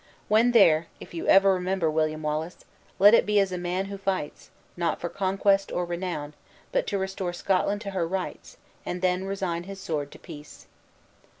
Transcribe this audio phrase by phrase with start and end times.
[0.29, 2.65] When there, if you ever remember William Wallace,
[2.97, 6.33] let it be as a man who fights, not for conquest or renown,
[6.71, 10.65] but to restore Scotland to her rights, and then resign his sword to peace."